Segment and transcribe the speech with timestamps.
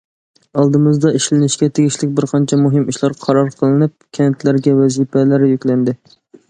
[0.61, 6.01] ئالدىمىزدا ئىشلىنىشكە تېگىشلىك بىر قانچە مۇھىم ئىشلار قارار قىلىنىپ، كەنتلەرگە ۋەزىپىلەر يۈكلەندى.